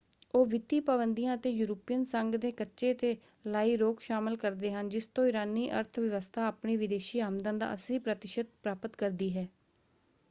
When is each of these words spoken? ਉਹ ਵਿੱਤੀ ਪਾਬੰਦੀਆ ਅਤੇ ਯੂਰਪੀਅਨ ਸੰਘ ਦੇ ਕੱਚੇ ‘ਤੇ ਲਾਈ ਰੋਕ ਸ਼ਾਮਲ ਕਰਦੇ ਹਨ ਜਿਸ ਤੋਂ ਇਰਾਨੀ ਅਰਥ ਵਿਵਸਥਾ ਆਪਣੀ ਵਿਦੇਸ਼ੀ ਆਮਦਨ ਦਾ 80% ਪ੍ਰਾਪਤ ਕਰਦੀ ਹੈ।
ਉਹ 0.35 0.45
ਵਿੱਤੀ 0.45 0.79
ਪਾਬੰਦੀਆ 0.79 1.33
ਅਤੇ 1.35 1.49
ਯੂਰਪੀਅਨ 1.49 2.03
ਸੰਘ 2.03 2.31
ਦੇ 2.37 2.51
ਕੱਚੇ 2.53 2.93
‘ਤੇ 2.93 3.15
ਲਾਈ 3.47 3.75
ਰੋਕ 3.77 3.99
ਸ਼ਾਮਲ 4.01 4.35
ਕਰਦੇ 4.37 4.71
ਹਨ 4.73 4.89
ਜਿਸ 4.89 5.05
ਤੋਂ 5.07 5.25
ਇਰਾਨੀ 5.25 5.69
ਅਰਥ 5.71 5.99
ਵਿਵਸਥਾ 5.99 6.47
ਆਪਣੀ 6.47 6.77
ਵਿਦੇਸ਼ੀ 6.77 7.19
ਆਮਦਨ 7.21 7.59
ਦਾ 7.59 7.73
80% 7.75 8.45
ਪ੍ਰਾਪਤ 8.63 8.95
ਕਰਦੀ 8.95 9.35
ਹੈ। 9.37 9.47